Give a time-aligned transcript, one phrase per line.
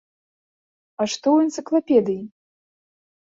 [1.03, 2.23] А што ў энцыклапедыі?